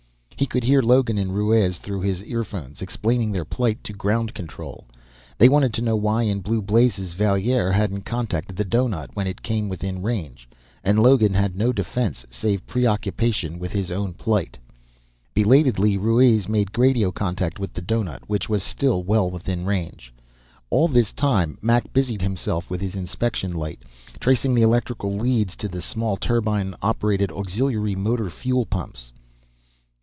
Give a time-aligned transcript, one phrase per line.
[0.41, 4.87] He could hear Logan and Ruiz through his earphones, explaining their plight to Ground Control.
[5.37, 9.43] They wanted to know why in blue blazes Valier hadn't contacted the doughnut when it
[9.43, 10.49] came within range,
[10.83, 14.57] and Logan had no defense save preoccupation with his own plight.
[15.35, 20.11] Belatedly, Ruiz made radio contact with the doughnut, which was still well within range.
[20.71, 23.83] All this time, Mac busied himself with his inspection light,
[24.19, 29.13] tracing the electrical leads to the small, turbine operated auxiliary motor fuel pumps.